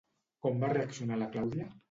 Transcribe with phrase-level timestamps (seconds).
[0.45, 1.71] Com va reaccionar la Clàudia?